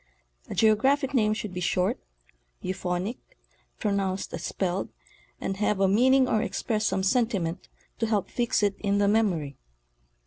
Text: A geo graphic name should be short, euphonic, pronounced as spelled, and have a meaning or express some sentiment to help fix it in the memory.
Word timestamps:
A 0.49 0.55
geo 0.55 0.73
graphic 0.75 1.13
name 1.13 1.35
should 1.35 1.53
be 1.53 1.59
short, 1.61 1.99
euphonic, 2.59 3.17
pronounced 3.77 4.33
as 4.33 4.43
spelled, 4.43 4.89
and 5.39 5.57
have 5.57 5.79
a 5.79 5.87
meaning 5.87 6.27
or 6.27 6.41
express 6.41 6.87
some 6.87 7.03
sentiment 7.03 7.67
to 7.99 8.07
help 8.07 8.31
fix 8.31 8.63
it 8.63 8.75
in 8.79 8.97
the 8.97 9.07
memory. 9.07 9.57